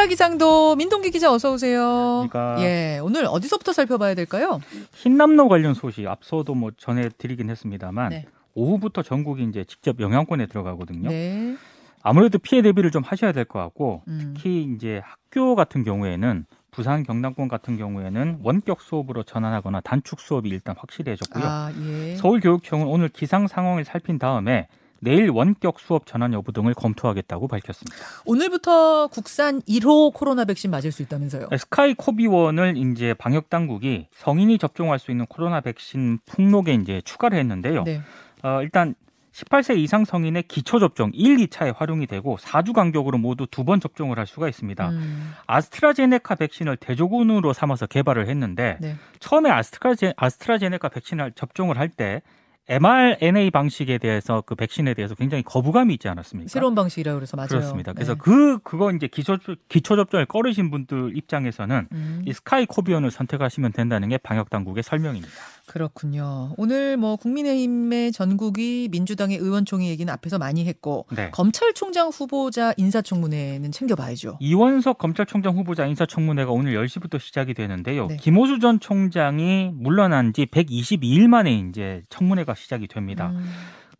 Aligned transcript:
시사기상도 0.00 0.76
민동기 0.76 1.10
기자 1.10 1.32
어서 1.32 1.52
오세요. 1.52 2.26
그러니까 2.30 2.62
예, 2.62 3.00
오늘 3.02 3.24
어디서부터 3.26 3.72
살펴봐야 3.72 4.14
될까요? 4.14 4.60
흰남노 4.94 5.48
관련 5.48 5.74
소식 5.74 6.06
앞서도 6.06 6.54
뭐 6.54 6.70
전해드리긴 6.76 7.50
했습니다만 7.50 8.10
네. 8.10 8.26
오후부터 8.54 9.02
전국이 9.02 9.42
이제 9.44 9.64
직접 9.64 10.00
영향권에 10.00 10.46
들어가거든요. 10.46 11.08
네. 11.10 11.56
아무래도 12.02 12.38
피해 12.38 12.62
대비를 12.62 12.90
좀 12.90 13.02
하셔야 13.04 13.32
될 13.32 13.44
것 13.44 13.58
같고 13.58 14.02
음. 14.08 14.32
특히 14.36 14.62
이제 14.74 15.02
학교 15.04 15.54
같은 15.54 15.82
경우에는 15.84 16.46
부산 16.70 17.02
경남권 17.02 17.48
같은 17.48 17.76
경우에는 17.76 18.38
원격 18.44 18.80
수업으로 18.80 19.24
전환하거나 19.24 19.80
단축 19.80 20.20
수업이 20.20 20.48
일단 20.48 20.76
확실해졌고요. 20.78 21.44
아, 21.44 21.72
예. 21.84 22.14
서울교육청은 22.16 22.86
오늘 22.86 23.08
기상 23.08 23.48
상황을 23.48 23.84
살핀 23.84 24.18
다음에 24.20 24.68
내일 25.00 25.30
원격 25.30 25.80
수업 25.80 26.06
전환 26.06 26.32
여부 26.32 26.52
등을 26.52 26.74
검토하겠다고 26.74 27.48
밝혔습니다. 27.48 27.96
오늘부터 28.24 29.08
국산 29.08 29.60
1호 29.62 30.12
코로나 30.14 30.44
백신 30.44 30.70
맞을 30.70 30.92
수 30.92 31.02
있다면서요. 31.02 31.48
스카이 31.58 31.94
코비원을 31.94 32.76
이제 32.76 33.14
방역 33.14 33.50
당국이 33.50 34.06
성인이 34.12 34.58
접종할 34.58 34.98
수 34.98 35.10
있는 35.10 35.26
코로나 35.26 35.60
백신 35.60 36.18
품목에 36.26 36.74
이제 36.74 37.00
추가를 37.04 37.38
했는데요. 37.38 37.84
네. 37.84 38.00
어, 38.42 38.60
일단 38.62 38.94
18세 39.32 39.78
이상 39.78 40.04
성인의 40.04 40.42
기초 40.48 40.80
접종 40.80 41.12
1, 41.14 41.36
2차에 41.36 41.72
활용이 41.76 42.06
되고 42.06 42.36
4주 42.36 42.72
간격으로 42.74 43.16
모두 43.16 43.46
두 43.46 43.64
번 43.64 43.78
접종을 43.80 44.18
할 44.18 44.26
수가 44.26 44.48
있습니다. 44.48 44.88
음, 44.90 45.32
아스트라제네카 45.46 46.34
백신을 46.34 46.76
대조군으로 46.76 47.52
삼아서 47.52 47.86
개발을 47.86 48.28
했는데 48.28 48.76
네. 48.80 48.96
처음에 49.20 49.48
아스트라제, 49.50 50.14
아스트라제네카 50.16 50.88
백신을 50.88 51.32
접종을 51.36 51.78
할 51.78 51.88
때 51.90 52.22
mRNA 52.68 53.50
방식에 53.50 53.98
대해서 53.98 54.42
그 54.46 54.54
백신에 54.54 54.94
대해서 54.94 55.14
굉장히 55.14 55.42
거부감이 55.42 55.92
있지 55.94 56.08
않았습니까? 56.08 56.48
새로운 56.48 56.74
방식이라고 56.74 57.18
그래서 57.18 57.36
맞아요. 57.36 57.48
그렇습니다. 57.48 57.92
그래서 57.92 58.14
네. 58.14 58.20
그 58.22 58.58
그거 58.60 58.92
이제 58.92 59.08
기초 59.08 59.38
기초 59.68 59.96
접종을 59.96 60.26
꺼르신 60.26 60.70
분들 60.70 61.16
입장에서는 61.16 61.88
음, 61.90 62.22
이 62.26 62.32
스카이 62.32 62.66
코비언을 62.66 63.10
선택하시면 63.10 63.72
된다는 63.72 64.08
게 64.08 64.18
방역 64.18 64.50
당국의 64.50 64.82
설명입니다. 64.84 65.32
그렇군요. 65.70 66.52
오늘 66.56 66.96
뭐 66.96 67.14
국민의힘의 67.14 68.10
전국이 68.10 68.88
민주당의 68.90 69.36
의원총회 69.36 69.86
얘기는 69.86 70.12
앞에서 70.12 70.36
많이 70.36 70.66
했고 70.66 71.06
네. 71.14 71.30
검찰총장 71.30 72.08
후보자 72.08 72.74
인사청문회는 72.76 73.70
챙겨봐야죠. 73.70 74.38
이원석 74.40 74.98
검찰총장 74.98 75.56
후보자 75.56 75.86
인사청문회가 75.86 76.50
오늘 76.50 76.74
10시부터 76.74 77.20
시작이 77.20 77.54
되는데요. 77.54 78.08
네. 78.08 78.16
김호수 78.16 78.58
전 78.58 78.80
총장이 78.80 79.70
물러난 79.74 80.32
지 80.32 80.44
122일 80.46 81.28
만에 81.28 81.52
이제 81.68 82.02
청문회가 82.08 82.54
시작이 82.54 82.88
됩니다. 82.88 83.30
음, 83.30 83.48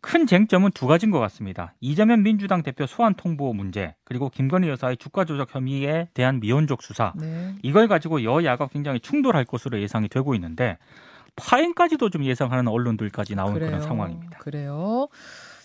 큰 0.01 0.27
쟁점은 0.27 0.71
두 0.73 0.87
가지인 0.87 1.09
것 1.09 1.19
같습니다. 1.19 1.73
이재명 1.79 2.21
민주당 2.21 2.63
대표 2.63 2.85
소환 2.85 3.13
통보 3.13 3.53
문제, 3.53 3.95
그리고 4.03 4.27
김건희 4.27 4.67
여사의 4.67 4.97
주가 4.97 5.23
조작 5.23 5.55
혐의에 5.55 6.09
대한 6.13 6.41
미온적 6.41 6.81
수사. 6.81 7.13
네. 7.15 7.55
이걸 7.63 7.87
가지고 7.87 8.25
여야가 8.25 8.67
굉장히 8.67 8.99
충돌할 8.99 9.45
것으로 9.45 9.79
예상이 9.81 10.09
되고 10.09 10.35
있는데 10.35 10.77
파행까지도 11.35 12.09
좀 12.09 12.23
예상하는 12.25 12.67
언론들까지 12.67 13.35
나오는 13.35 13.55
그런 13.55 13.69
그래요. 13.71 13.81
상황입니다. 13.81 14.37
그래요. 14.39 15.07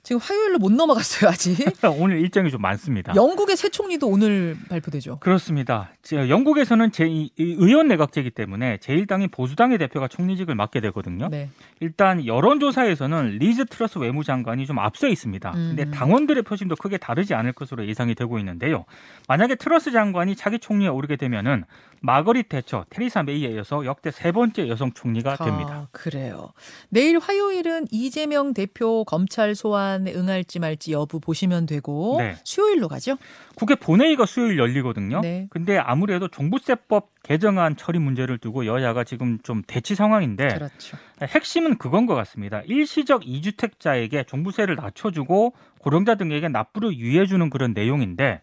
지금 0.06 0.20
화요일로 0.20 0.58
못 0.61 0.70
넘어갔어요 0.70 1.28
아직. 1.28 1.56
오늘 1.98 2.20
일정이 2.20 2.48
좀 2.53 2.62
많습니다. 2.62 3.12
영국의 3.17 3.56
새 3.56 3.69
총리도 3.70 4.06
오늘 4.06 4.56
발표되죠. 4.69 5.19
그렇습니다. 5.19 5.91
저 6.03 6.28
영국에서는 6.28 6.92
제 6.92 7.08
의원 7.36 7.89
내각제이기 7.89 8.31
때문에 8.31 8.77
제1당인 8.77 9.33
보수당의 9.33 9.78
대표가 9.78 10.06
총리직을 10.06 10.55
맡게 10.55 10.81
되거든요. 10.83 11.27
네. 11.29 11.51
일단 11.80 12.24
여론조사에서는 12.24 13.39
리즈 13.41 13.64
트러스 13.64 13.98
외무장관이 13.98 14.67
좀 14.67 14.79
앞서 14.79 15.08
있습니다. 15.08 15.51
근데 15.51 15.83
음. 15.83 15.91
당원들의 15.91 16.45
표심도 16.45 16.77
크게 16.77 16.98
다르지 16.98 17.35
않을 17.35 17.52
것으로 17.52 17.85
예상이 17.89 18.14
되고 18.14 18.39
있는데요. 18.39 18.85
만약에 19.27 19.57
트러스 19.57 19.91
장관이 19.91 20.36
차기 20.36 20.61
총리에 20.61 20.86
오르게 20.86 21.17
되면은 21.17 21.64
마거릿 22.01 22.48
대처, 22.48 22.84
테리사 22.90 23.23
메이에 23.23 23.48
이어서 23.51 23.84
역대 23.84 24.11
세 24.11 24.33
번째 24.33 24.68
여성 24.68 24.92
총리가 24.92 25.36
됩니다. 25.36 25.70
아, 25.73 25.89
그래요. 25.92 26.52
내일 26.89 27.18
화요일은 27.18 27.86
이재명 27.90 28.55
대표 28.55 29.05
검찰 29.05 29.55
소환에 29.55 30.14
응할지 30.14 30.58
말지 30.58 30.92
여부 30.92 31.20
보시면 31.20 31.67
되고 31.67 32.17
네. 32.18 32.36
수요일로 32.45 32.89
가죠. 32.89 33.17
국회 33.56 33.74
본회의가 33.74 34.27
수요일 34.27 34.58
열리거든요. 34.58 35.20
네. 35.20 35.46
근데 35.51 35.79
아무래도 35.79 36.29
종부세법 36.29 37.11
개정안 37.23 37.77
처리 37.77 37.98
문제를 37.98 38.39
두고 38.39 38.67
여야가 38.67 39.05
지금 39.05 39.39
좀 39.42 39.62
대치 39.67 39.95
상황인데 39.95 40.48
그렇죠. 40.48 40.96
핵심은 41.23 41.79
그건 41.79 42.06
것 42.06 42.14
같습니다. 42.14 42.62
일시적 42.67 43.27
이주택자에게 43.27 44.24
종부세를 44.24 44.77
낮춰주고 44.77 45.55
고령자 45.79 46.14
등에게 46.17 46.48
납부를 46.48 46.96
유예해주는 46.96 47.51
그런 47.51 47.73
내용인데 47.73 48.40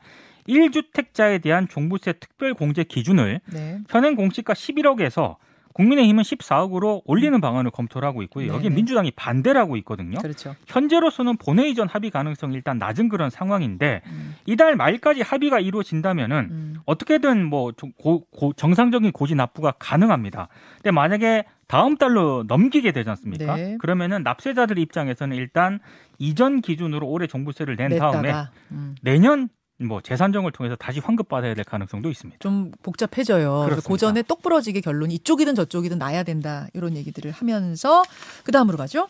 1주택자에 0.48 1.42
대한 1.42 1.68
종부세 1.68 2.14
특별 2.14 2.54
공제 2.54 2.84
기준을 2.84 3.42
네. 3.52 3.80
현행 3.90 4.16
공시가 4.16 4.54
11억에서 4.54 5.36
국민의힘은 5.74 6.22
14억으로 6.22 7.02
올리는 7.06 7.42
방안을 7.42 7.72
검토를 7.72 8.08
하고 8.08 8.22
있고요. 8.22 8.48
여기 8.54 8.66
네네. 8.66 8.76
민주당이 8.76 9.09
반대를 9.16 9.59
하고 9.59 9.76
있거든요. 9.78 10.20
그렇죠. 10.20 10.56
현재로서는 10.68 11.38
본회의 11.38 11.74
전 11.74 11.90
합의 11.90 12.12
가능성이 12.12 12.54
일단 12.54 12.78
낮은 12.78 13.09
그런 13.09 13.31
상황인데 13.31 14.02
음, 14.06 14.36
이달 14.46 14.76
말까지 14.76 15.24
합의가 15.24 15.59
이루어진다면은 15.59 16.38
음. 16.52 16.75
어떻게든 16.86 17.46
뭐좀 17.46 17.94
고- 17.98 18.25
고- 18.25 18.54
정상적인 18.54 19.12
고지 19.14 19.34
납부가 19.34 19.74
가능합니다. 19.80 20.48
근데 20.75 20.92
만약에 20.92 21.46
다음 21.68 21.98
달로 21.98 22.44
넘기게 22.48 22.92
되지 22.92 23.10
않습니까? 23.10 23.56
네. 23.56 23.78
그러면은 23.80 24.22
납세자들 24.22 24.78
입장에서는 24.78 25.36
일단 25.36 25.80
이전 26.20 26.62
기준으로 26.62 27.08
올해 27.08 27.25
종부세를 27.25 27.78
낸 27.78 27.98
다음에 27.98 28.22
냈다가 28.28 28.52
음. 28.74 28.94
내년 29.02 29.50
뭐 29.86 30.02
재산정을 30.02 30.52
통해서 30.52 30.76
다시 30.76 31.00
환급받아야 31.00 31.54
될 31.54 31.64
가능성도 31.64 32.10
있습니다. 32.10 32.40
좀 32.40 32.72
복잡해져요. 32.82 33.50
그래서 33.66 33.82
그렇습니다. 33.82 33.90
그 33.90 33.98
전에 33.98 34.22
똑 34.24 34.42
부러지게 34.42 34.82
결론이 34.82 35.16
이쪽이든 35.16 35.56
저쪽이든 35.56 35.98
나야 35.98 36.24
된다 36.24 36.68
이런 36.74 36.96
얘기들을 36.96 37.32
하면서 37.32 38.04
그 38.44 38.52
다음으로 38.52 38.78
가죠. 38.78 39.08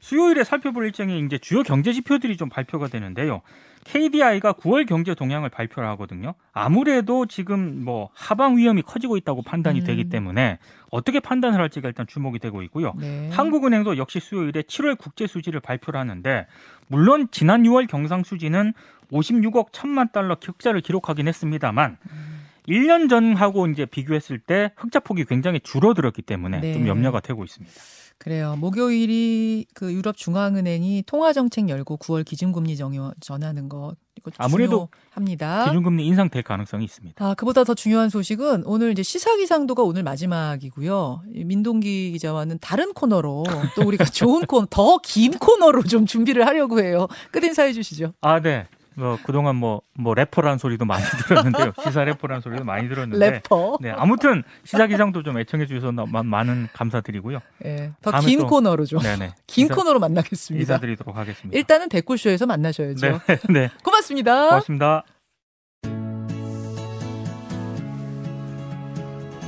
수요일에 0.00 0.44
살펴볼 0.44 0.84
일정이 0.84 1.18
이제 1.24 1.38
주요 1.38 1.62
경제 1.62 1.92
지표들이 1.92 2.36
좀 2.36 2.50
발표가 2.50 2.88
되는데요. 2.88 3.40
KDI가 3.84 4.54
9월 4.54 4.86
경제 4.86 5.14
동향을 5.14 5.50
발표를 5.50 5.88
하거든요. 5.90 6.34
아무래도 6.52 7.26
지금 7.26 7.84
뭐 7.84 8.10
하방 8.14 8.56
위험이 8.56 8.82
커지고 8.82 9.16
있다고 9.16 9.42
판단이 9.42 9.80
음. 9.80 9.84
되기 9.84 10.08
때문에 10.08 10.58
어떻게 10.90 11.20
판단을 11.20 11.60
할지가 11.60 11.88
일단 11.88 12.06
주목이 12.06 12.38
되고 12.38 12.62
있고요. 12.62 12.92
네. 12.98 13.30
한국은행도 13.32 13.96
역시 13.96 14.20
수요일에 14.20 14.62
7월 14.62 14.98
국제 14.98 15.26
수지를 15.26 15.60
발표를 15.60 16.00
하는데 16.00 16.46
물론 16.88 17.28
지난 17.30 17.62
6월 17.62 17.88
경상 17.88 18.24
수지는 18.24 18.72
56억 19.14 19.70
1천만 19.70 20.10
달러 20.12 20.36
흑자를 20.42 20.80
기록하긴 20.80 21.28
했습니다만 21.28 21.98
음. 22.10 22.40
1년 22.68 23.08
전하고 23.08 23.66
이제 23.68 23.84
비교했을 23.86 24.38
때 24.38 24.72
흑자 24.76 25.00
폭이 25.00 25.24
굉장히 25.26 25.60
줄어들었기 25.60 26.22
때문에 26.22 26.60
네. 26.60 26.72
좀 26.72 26.88
염려가 26.88 27.20
되고 27.20 27.44
있습니다. 27.44 27.72
그래요. 28.16 28.56
목요일이 28.56 29.66
그 29.74 29.92
유럽 29.92 30.16
중앙은행이 30.16 31.02
통화 31.06 31.32
정책 31.32 31.68
열고 31.68 31.98
9월 31.98 32.24
기준금리 32.24 32.76
정요 32.76 33.12
전하는 33.20 33.68
거 33.68 33.94
아무래도 34.38 34.88
중요합니다. 35.16 35.64
기준금리 35.66 36.06
인상될 36.06 36.42
가능성이 36.44 36.84
있습니다. 36.84 37.22
아, 37.22 37.34
그보다 37.34 37.64
더 37.64 37.74
중요한 37.74 38.08
소식은 38.08 38.62
오늘 38.64 38.92
이제 38.92 39.02
시사기상도가 39.02 39.82
오늘 39.82 40.04
마지막이고요. 40.04 41.22
이 41.34 41.44
민동기 41.44 42.12
기자와는 42.12 42.58
다른 42.60 42.94
코너로 42.94 43.44
또 43.76 43.82
우리가 43.82 44.04
좋은 44.04 44.46
코너, 44.46 44.66
더 44.70 44.98
긴 45.02 45.32
코너로 45.32 45.82
좀 45.82 46.06
준비를 46.06 46.46
하려고 46.46 46.80
해요. 46.80 47.08
끝 47.30 47.44
인사 47.44 47.64
해 47.64 47.72
주시죠. 47.72 48.14
아, 48.22 48.40
네. 48.40 48.66
뭐 48.96 49.18
그동안 49.24 49.56
뭐뭐 49.56 50.14
래퍼라는 50.14 50.58
소리도 50.58 50.84
많이 50.84 51.02
들었는데요. 51.28 51.72
시사 51.82 52.04
래퍼라는 52.04 52.40
소리도 52.40 52.64
많이 52.64 52.88
들었는데. 52.88 53.30
래퍼. 53.30 53.78
네, 53.80 53.90
아무튼 53.90 54.42
시사 54.64 54.86
기상도 54.86 55.22
좀 55.22 55.38
애청해 55.38 55.66
주셔서 55.66 55.92
마- 55.92 56.22
많은 56.22 56.68
감사드리고요. 56.72 57.40
예, 57.64 57.92
더 58.02 58.10
다음에 58.12 58.26
긴 58.26 58.38
또- 58.40 58.46
코너로 58.46 58.86
좀. 58.86 59.00
네, 59.00 59.16
네. 59.16 59.34
긴 59.46 59.64
인사- 59.66 59.74
코너로 59.74 59.98
만나겠습니다. 59.98 60.60
인사드리도록 60.62 61.16
하겠습니다. 61.16 61.56
일단은 61.58 61.88
댓글쇼에서 61.88 62.46
만나셔야죠. 62.46 63.06
네, 63.06 63.18
네. 63.52 63.70
고맙습니다. 63.82 64.48
고맙습니다. 64.50 65.04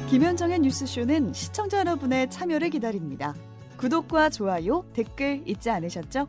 김현정의 0.08 0.60
뉴스쇼는 0.60 1.32
시청자 1.32 1.78
여러분의 1.80 2.30
참여를 2.30 2.70
기다립니다. 2.70 3.34
구독과 3.76 4.30
좋아요, 4.30 4.84
댓글 4.94 5.42
잊지 5.44 5.68
않으셨죠? 5.70 6.28